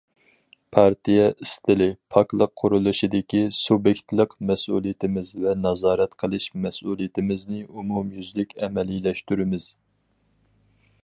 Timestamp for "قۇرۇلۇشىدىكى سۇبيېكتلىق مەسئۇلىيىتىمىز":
2.61-5.31